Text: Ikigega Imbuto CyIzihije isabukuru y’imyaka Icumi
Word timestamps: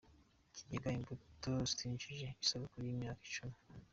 Ikigega 0.49 0.89
Imbuto 0.97 1.51
CyIzihije 1.75 2.27
isabukuru 2.43 2.83
y’imyaka 2.85 3.21
Icumi 3.29 3.55